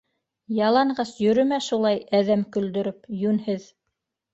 Яланғас 0.59 1.11
йөрөмә 1.27 1.61
шулай 1.67 2.03
әҙәм 2.23 2.49
көлдөрөп, 2.59 3.09
йүнһеҙ! 3.23 3.75